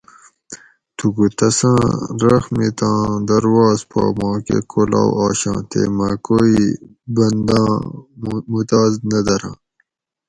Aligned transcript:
تھوکو 0.97 1.25
تساں 1.37 1.81
رحمتاں 2.23 2.99
درواز 3.29 3.79
پا 3.89 4.01
ماکہ 4.17 4.57
کولاؤ 4.71 5.09
آشاں 5.25 5.59
تے 5.69 5.81
مہ 5.97 6.07
کوئی 6.25 6.59
بنداں 7.15 7.69
مُتاز 8.51 8.91
نہ 9.09 9.19
دۤراۤں 9.25 9.57